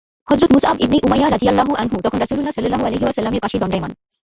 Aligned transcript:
হযরত 0.27 0.49
Musab 0.53 0.75
ibn 0.79 0.97
Umayya 1.03 1.27
রাযিয়াল্লাহু 1.29 1.71
আনহু 1.75 1.97
তখন 2.01 2.17
রাসূল 2.19 2.37
সাল্লাল্লাহু 2.47 2.85
আলাইহি 2.85 3.03
ওয়াসাল্লাম-এর 3.03 3.43
পাশে 3.43 3.57
দণ্ডায়মান। 3.59 3.91